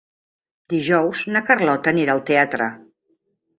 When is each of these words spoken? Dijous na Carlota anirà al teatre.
Dijous 0.73 1.21
na 1.35 1.43
Carlota 1.51 1.95
anirà 1.97 2.17
al 2.19 2.25
teatre. 2.33 2.73